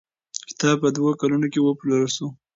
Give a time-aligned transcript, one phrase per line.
[0.49, 2.27] کتاب په دوو کلونو کې وپلورل شو.